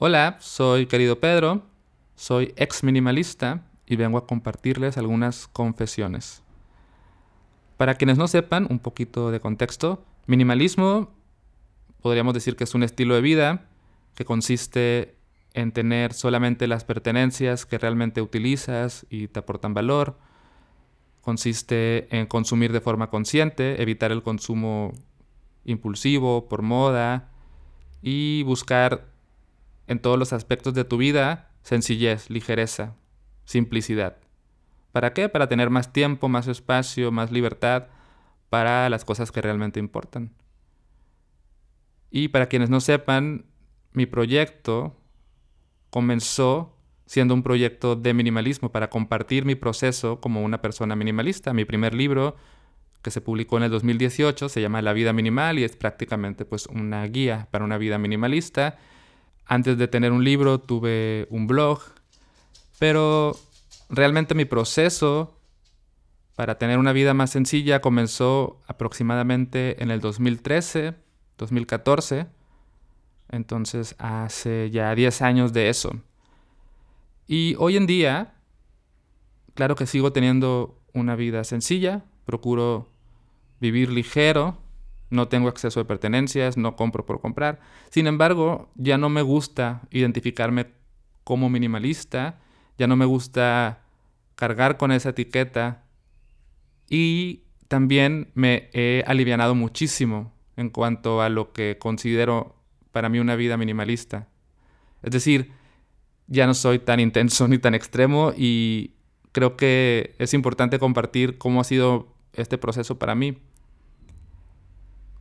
[0.00, 1.62] Hola, soy querido Pedro,
[2.14, 6.44] soy ex minimalista y vengo a compartirles algunas confesiones.
[7.76, 11.10] Para quienes no sepan, un poquito de contexto, minimalismo
[12.00, 13.66] podríamos decir que es un estilo de vida
[14.14, 15.16] que consiste
[15.52, 20.16] en tener solamente las pertenencias que realmente utilizas y te aportan valor.
[21.22, 24.92] Consiste en consumir de forma consciente, evitar el consumo
[25.64, 27.32] impulsivo, por moda,
[28.00, 29.17] y buscar
[29.88, 32.94] en todos los aspectos de tu vida sencillez, ligereza,
[33.44, 34.18] simplicidad.
[34.92, 35.28] ¿Para qué?
[35.28, 37.88] Para tener más tiempo, más espacio, más libertad
[38.48, 40.32] para las cosas que realmente importan.
[42.10, 43.46] Y para quienes no sepan,
[43.92, 44.96] mi proyecto
[45.90, 46.76] comenzó
[47.06, 51.54] siendo un proyecto de minimalismo para compartir mi proceso como una persona minimalista.
[51.54, 52.36] Mi primer libro,
[53.02, 56.66] que se publicó en el 2018, se llama La vida minimal y es prácticamente pues
[56.66, 58.78] una guía para una vida minimalista.
[59.48, 61.80] Antes de tener un libro tuve un blog,
[62.78, 63.36] pero
[63.88, 65.34] realmente mi proceso
[66.36, 70.94] para tener una vida más sencilla comenzó aproximadamente en el 2013,
[71.36, 72.38] 2014
[73.30, 76.00] entonces, hace ya 10 años de eso.
[77.26, 78.34] Y hoy en día,
[79.54, 82.90] claro que sigo teniendo una vida sencilla, procuro
[83.60, 84.56] vivir ligero,
[85.10, 87.60] no tengo acceso a pertenencias, no compro por comprar.
[87.90, 90.66] Sin embargo, ya no me gusta identificarme
[91.24, 92.38] como minimalista,
[92.76, 93.82] ya no me gusta
[94.34, 95.84] cargar con esa etiqueta
[96.88, 102.56] y también me he alivianado muchísimo en cuanto a lo que considero
[102.92, 104.28] para mí una vida minimalista.
[105.02, 105.52] Es decir,
[106.26, 108.94] ya no soy tan intenso ni tan extremo y
[109.32, 113.38] creo que es importante compartir cómo ha sido este proceso para mí.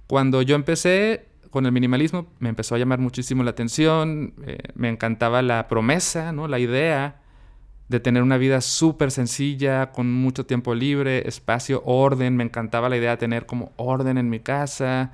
[0.08, 4.90] Cuando yo empecé con el minimalismo, me empezó a llamar muchísimo la atención, eh, me
[4.90, 6.48] encantaba la promesa, ¿no?
[6.48, 7.22] la idea
[7.90, 12.98] de tener una vida súper sencilla, con mucho tiempo libre, espacio, orden, me encantaba la
[12.98, 15.12] idea de tener como orden en mi casa,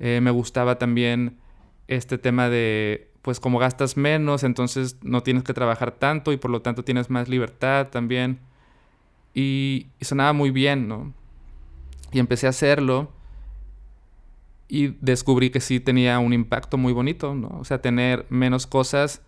[0.00, 1.38] eh, me gustaba también
[1.86, 6.50] este tema de, pues como gastas menos, entonces no tienes que trabajar tanto y por
[6.50, 8.40] lo tanto tienes más libertad también.
[9.34, 11.12] Y, sonaba muy bien, ¿no?
[12.12, 13.12] Y empecé a hacerlo
[14.70, 17.48] y descubrí que sí tenía un impacto muy bonito, ¿no?
[17.58, 19.22] O sea, tener menos cosas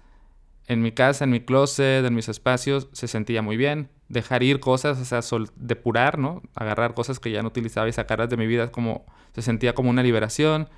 [0.69, 3.91] en mi casa, en mi closet, en mis espacios, se sentía muy bien.
[4.09, 5.21] Dejar ir cosas, o sea,
[5.57, 6.43] depurar, ¿no?
[6.55, 9.05] Agarrar cosas que ya no utilizaba y sacarlas de mi vida, como
[9.35, 10.69] se sentía como una liberación.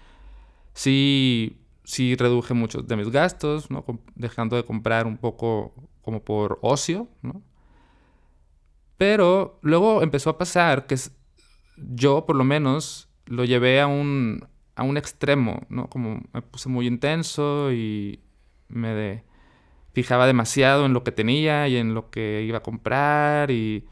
[0.73, 3.85] Sí, sí reduje muchos de mis gastos, ¿no?
[4.15, 7.43] dejando de comprar un poco como por ocio, ¿no?
[8.97, 10.97] Pero luego empezó a pasar que
[11.77, 15.89] yo, por lo menos, lo llevé a un, a un extremo, ¿no?
[15.89, 18.21] Como me puse muy intenso y
[18.69, 19.25] me
[19.93, 23.87] fijaba demasiado en lo que tenía y en lo que iba a comprar y,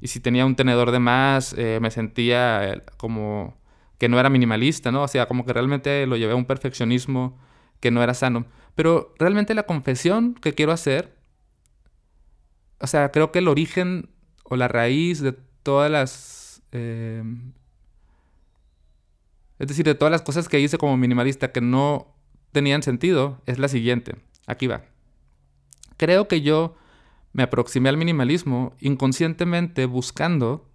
[0.00, 3.56] y si tenía un tenedor de más, eh, me sentía eh, como
[3.98, 5.02] que no era minimalista, ¿no?
[5.02, 7.38] O sea, como que realmente lo llevé a un perfeccionismo
[7.80, 8.46] que no era sano.
[8.74, 11.16] Pero realmente la confesión que quiero hacer,
[12.80, 14.10] o sea, creo que el origen
[14.44, 16.62] o la raíz de todas las...
[16.72, 17.52] Em,
[19.58, 22.14] es decir, de todas las cosas que hice como minimalista que no
[22.52, 24.16] tenían sentido, es la siguiente.
[24.46, 24.82] Aquí va.
[25.96, 26.76] Creo que yo
[27.32, 30.70] me aproximé al minimalismo inconscientemente buscando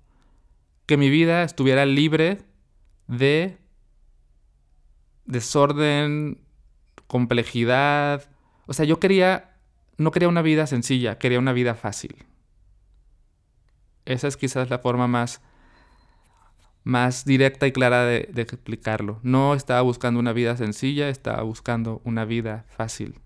[0.85, 2.40] que mi vida estuviera libre
[3.07, 3.57] de
[5.25, 6.41] desorden,
[7.07, 8.29] complejidad.
[8.66, 9.57] O sea, yo quería,
[9.97, 12.25] no quería una vida sencilla, quería una vida fácil.
[14.06, 15.41] Esa es quizás la forma más,
[16.84, 19.19] más directa y clara de, explicarlo.
[19.23, 23.19] No estaba buscando una vida sencilla, estaba buscando una vida fácil.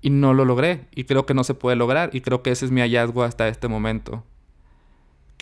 [0.00, 2.64] Y no lo logré, y creo que no se puede lograr, y creo que ese
[2.64, 4.24] es mi hallazgo hasta este momento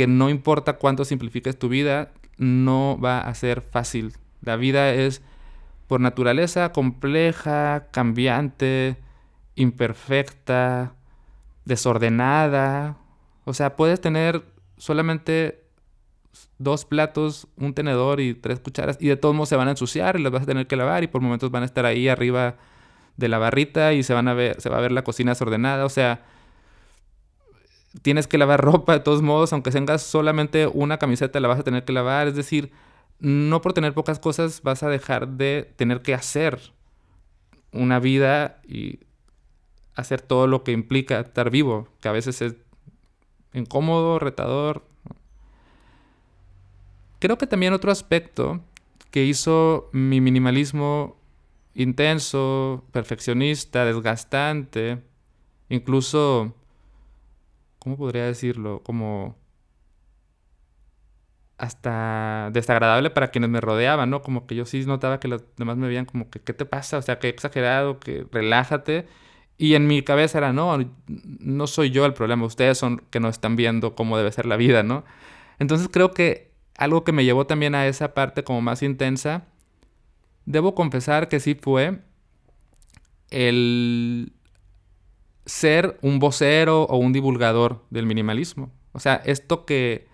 [0.00, 4.14] que no importa cuánto simplifiques tu vida, no va a ser fácil.
[4.40, 5.20] La vida es
[5.88, 8.96] por naturaleza compleja, cambiante,
[9.56, 10.94] imperfecta,
[11.66, 12.96] desordenada.
[13.44, 14.42] O sea, puedes tener
[14.78, 15.59] solamente
[16.58, 20.18] dos platos, un tenedor y tres cucharas y de todos modos se van a ensuciar
[20.18, 22.56] y las vas a tener que lavar y por momentos van a estar ahí arriba
[23.16, 25.84] de la barrita y se van a ver se va a ver la cocina desordenada,
[25.84, 26.24] o sea,
[28.02, 31.64] tienes que lavar ropa de todos modos, aunque tengas solamente una camiseta la vas a
[31.64, 32.72] tener que lavar, es decir,
[33.18, 36.72] no por tener pocas cosas vas a dejar de tener que hacer
[37.72, 39.00] una vida y
[39.94, 42.56] hacer todo lo que implica estar vivo, que a veces es
[43.52, 44.89] incómodo, retador.
[47.20, 48.60] Creo que también otro aspecto
[49.10, 51.16] que hizo mi minimalismo
[51.74, 55.02] intenso, perfeccionista, desgastante,
[55.68, 56.54] incluso,
[57.78, 58.82] ¿cómo podría decirlo?
[58.82, 59.36] Como
[61.58, 64.22] hasta desagradable para quienes me rodeaban, ¿no?
[64.22, 66.96] Como que yo sí notaba que los demás me veían como que, ¿qué te pasa?
[66.96, 69.06] O sea, que exagerado, que relájate.
[69.58, 73.28] Y en mi cabeza era, no, no soy yo el problema, ustedes son que no
[73.28, 75.04] están viendo cómo debe ser la vida, ¿no?
[75.58, 76.49] Entonces creo que
[76.80, 79.44] algo que me llevó también a esa parte como más intensa,
[80.46, 82.00] debo confesar que sí fue
[83.30, 84.32] el
[85.46, 88.72] ser un vocero o un divulgador del minimalismo.
[88.92, 90.10] O sea, esto que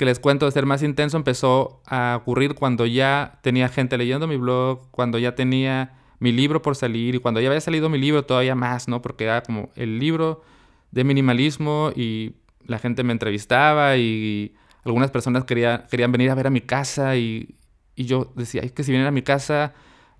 [0.00, 4.26] que les cuento de ser más intenso empezó a ocurrir cuando ya tenía gente leyendo
[4.26, 7.98] mi blog, cuando ya tenía mi libro por salir y cuando ya había salido mi
[7.98, 9.02] libro todavía más, ¿no?
[9.02, 10.42] Porque era como el libro
[10.90, 12.32] de minimalismo y
[12.64, 14.54] la gente me entrevistaba y
[14.84, 17.56] algunas personas querían venir a ver a mi casa y,
[17.96, 19.74] yo decía, es que si vienen a mi casa,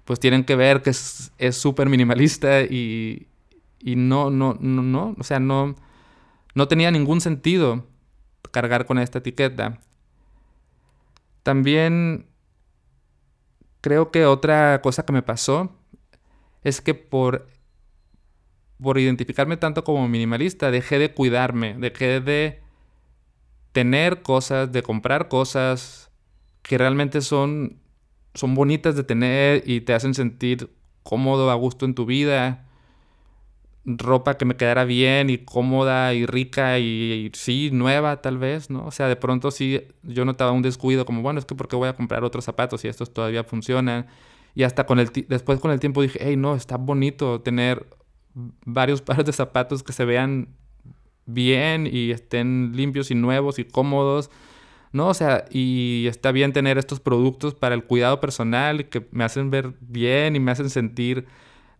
[0.04, 3.28] pues tienen que ver que es súper minimalista y,
[3.80, 5.74] y no, no, no, no, o sea, no,
[6.54, 7.86] no tenía ningún sentido
[8.50, 9.80] cargar con esta etiqueta.
[11.42, 12.26] También
[13.80, 15.74] creo que otra cosa que me pasó
[16.62, 17.46] es que por,
[18.82, 22.60] por identificarme tanto como minimalista, dejé de cuidarme, dejé de
[23.72, 26.10] tener cosas, de comprar cosas
[26.62, 27.78] que realmente son,
[28.34, 30.70] son bonitas de tener y te hacen sentir
[31.02, 32.66] cómodo, a gusto en tu vida
[33.84, 38.86] ropa que me quedara bien y cómoda y rica y, sí, nueva tal vez, ¿no?
[38.86, 41.88] O sea, de pronto sí yo notaba un descuido como, bueno, es que porque voy
[41.88, 44.06] a comprar otros zapatos y estos todavía funcionan.
[44.54, 47.86] Y hasta con el después con el tiempo dije, hey, no, está bonito tener
[48.34, 50.48] varios pares de zapatos que se vean
[51.34, 54.30] bien y estén limpios y nuevos y cómodos.
[54.92, 55.08] ¿no?
[55.08, 59.50] O sea, y está bien tener estos productos para el cuidado personal que me hacen
[59.50, 61.26] ver bien y me hacen sentir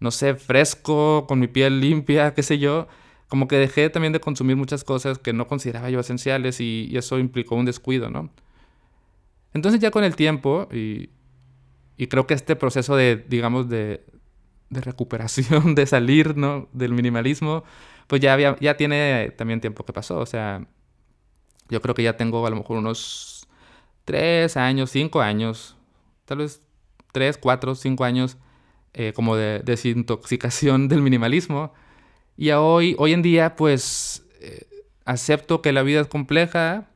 [0.01, 2.89] no sé, fresco, con mi piel limpia, qué sé yo,
[3.29, 7.19] como que dejé también de consumir muchas cosas que no consideraba yo esenciales y, eso
[7.19, 8.31] implicó un descuido, ¿no?
[9.53, 11.11] Entonces ya con el tiempo, y,
[12.09, 14.05] creo que este proceso de, digamos, de,
[14.71, 16.69] recuperación, de salir, ¿no?
[16.73, 17.65] Del minimalismo,
[18.11, 20.67] pues ya, había, ya tiene también tiempo que pasó, o sea,
[21.69, 23.47] yo creo que ya tengo a lo mejor unos
[24.05, 25.77] tres años, cinco años,
[26.25, 26.61] tal vez
[27.13, 28.37] tres, cuatro, cinco años
[28.95, 31.73] eh, como de desintoxicación del minimalismo.
[32.37, 34.67] Y hoy, hoy en día, pues, eh,
[35.05, 36.89] acepto que la vida es compleja,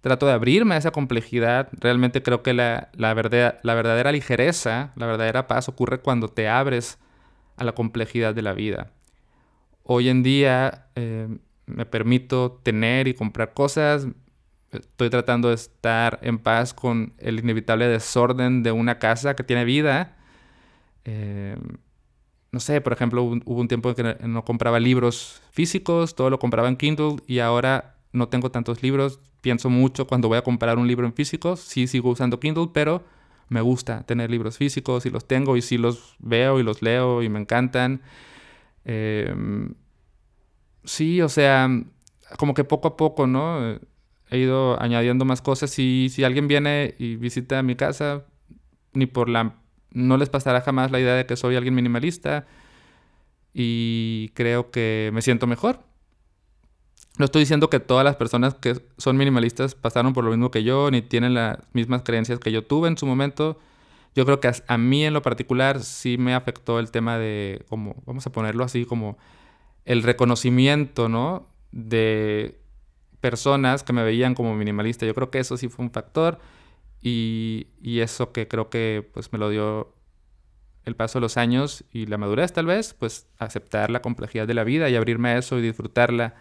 [0.00, 1.70] trato de abrirme a esa complejidad.
[1.72, 6.98] Realmente creo que la, la, la verdadera ligereza, la verdadera paz ocurre cuando te abres
[7.56, 8.93] a la complejidad de la vida.
[9.84, 11.28] Hoy en día eh,
[11.66, 14.08] me permito tener y comprar cosas.
[14.72, 19.64] Estoy tratando de estar en paz con el inevitable desorden de una casa que tiene
[19.64, 20.16] vida
[21.04, 21.56] eh,
[22.50, 26.38] no sé, por ejemplo, hubo un tiempo en que no compraba libros físicos, todo lo
[26.38, 29.18] compraba en Kindle y ahora no tengo tantos libros.
[29.40, 31.56] Pienso mucho cuando voy a comprar un libro en físico.
[31.56, 33.02] Sí sigo usando Kindle, pero
[33.48, 37.22] me gusta tener libros físicos y los tengo y sí los veo y los leo
[37.22, 38.02] y me encantan.
[38.84, 39.74] Em,
[40.84, 41.68] sí, o sea,
[42.38, 43.78] como que poco a poco, ¿no?
[44.30, 48.24] He ido añadiendo más cosas y si alguien viene y visita mi casa,
[48.92, 49.56] ni por la
[49.94, 52.46] no les pasará jamás la idea de que soy alguien minimalista
[53.54, 55.80] y creo que me siento mejor.
[57.16, 60.64] No estoy diciendo que todas las personas que son minimalistas pasaron por lo mismo que
[60.64, 63.60] yo, ni tienen las mismas creencias que yo tuve en su momento.
[64.14, 68.02] Yo creo que a, mí en lo particular sí me afectó el tema de, como,
[68.06, 69.18] vamos a ponerlo así, como
[69.84, 71.48] el reconocimiento, ¿no?
[71.72, 72.60] De
[73.20, 75.06] personas que me veían como minimalista.
[75.06, 76.38] Yo creo que eso sí fue un factor.
[77.00, 77.68] Y,
[78.00, 79.94] eso que creo que pues me lo dio
[80.84, 84.54] el paso de los años y la madurez tal vez, pues aceptar la complejidad de
[84.54, 86.34] la vida y abrirme a eso y disfrutarla.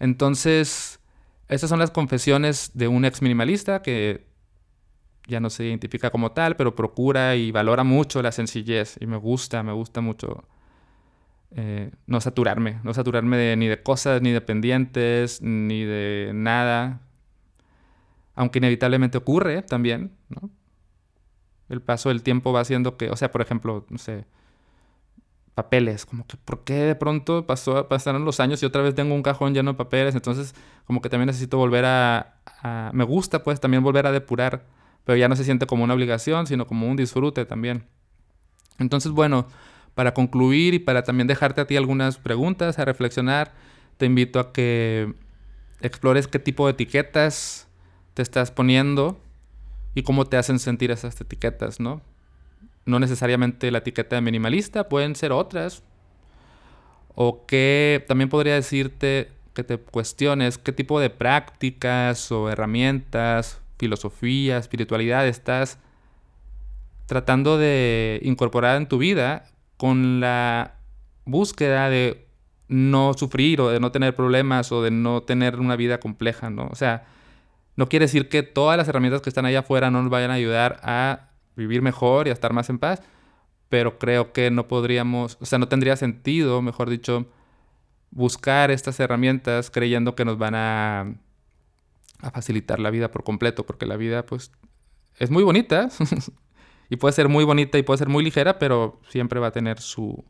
[0.00, 1.00] Entonces,
[1.48, 4.26] esas son las confesiones de un ex minimalista que
[5.26, 9.16] ya no se identifica como tal, pero procura y valora mucho la sencillez y me
[9.16, 10.44] gusta, me gusta mucho
[11.52, 17.00] eh, no saturarme, no saturarme ni de cosas, ni de pendientes, ni de nada,
[18.34, 20.50] aunque inevitablemente ocurre también, ¿no?
[21.68, 24.26] El paso del tiempo va haciendo que, o sea, por ejemplo, no sé,
[25.54, 29.14] papeles, como que ¿por qué de pronto pasó, pasaron los años y otra vez tengo
[29.14, 30.14] un cajón lleno de papeles?
[30.14, 30.54] Entonces,
[30.86, 32.34] como que también necesito volver a,
[32.92, 34.66] me gusta pues también volver a depurar,
[35.06, 37.86] pero ya no se siente como una obligación, sino como un disfrute también.
[38.78, 39.46] Entonces, bueno,
[39.94, 43.54] para concluir y para también dejarte a ti algunas preguntas a reflexionar,
[43.96, 45.14] te invito a que
[45.80, 47.68] explores qué tipo de etiquetas
[48.12, 49.18] te estás poniendo
[49.94, 52.02] y cómo te hacen sentir esas etiquetas, ¿no?
[52.86, 55.82] no necesariamente la etiqueta de minimalista, pueden ser otras.
[57.14, 64.58] O que también podría decirte que te cuestiones qué tipo de prácticas o herramientas, filosofía,
[64.58, 65.78] espiritualidad estás
[67.06, 69.44] tratando de incorporar en tu vida
[69.76, 70.76] con la
[71.24, 72.26] búsqueda de
[72.68, 76.66] no sufrir o de no tener problemas o de no tener una vida compleja, ¿no?
[76.70, 77.06] O sea,
[77.76, 80.34] no quiere decir que todas las herramientas que están allá afuera no nos vayan a
[80.34, 83.02] ayudar a vivir mejor y a estar más en paz,
[83.68, 87.26] pero creo que no podríamos, o sea, no tendría sentido, mejor dicho,
[88.10, 91.14] buscar estas herramientas creyendo que nos van a,
[92.20, 94.52] a facilitar la vida por completo, porque la vida pues
[95.18, 95.88] es muy bonita
[96.90, 99.80] y puede ser muy bonita y puede ser muy ligera, pero siempre va a tener
[99.80, 100.24] su,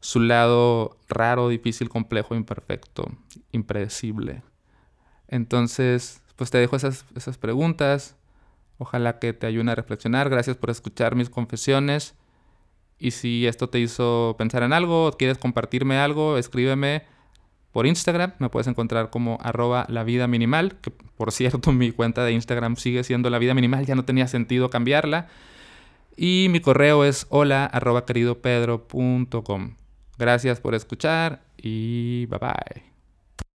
[0.00, 3.10] su lado raro, difícil, complejo, imperfecto,
[3.52, 4.42] impredecible.
[5.28, 8.16] Entonces, pues te dejo esas, esas preguntas.
[8.78, 10.28] Ojalá que te ayude a reflexionar.
[10.28, 12.14] Gracias por escuchar mis confesiones.
[12.98, 17.04] Y si esto te hizo pensar en algo quieres compartirme algo, escríbeme
[17.74, 18.32] por Instagram.
[18.38, 20.76] Me puedes encontrar como arroba la vida minimal.
[20.80, 23.84] Que por cierto, mi cuenta de Instagram sigue siendo la vida minimal.
[23.84, 25.26] Ya no tenía sentido cambiarla.
[26.16, 29.74] Y mi correo es hola arroba queridopedro.com.
[30.16, 32.93] Gracias por escuchar y bye bye.